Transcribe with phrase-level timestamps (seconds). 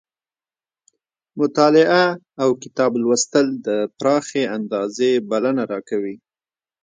[1.39, 2.03] مطالعه
[2.45, 6.15] اوکتاب لوستل د پراخې اندازې بلنه راکوي.